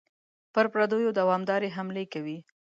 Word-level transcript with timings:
پر 0.53 0.65
پردیو 0.73 1.15
دوامدارې 1.19 1.69
حملې 1.75 2.05
کوي. 2.13 2.37